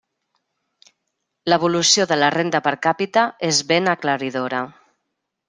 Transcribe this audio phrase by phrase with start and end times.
[1.53, 4.65] L'evolució de la renda per càpita és ben aclaridora.